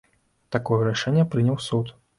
Такое 0.55 0.81
рашэнне 0.89 1.29
прыняў 1.37 1.65
суд. 1.71 1.99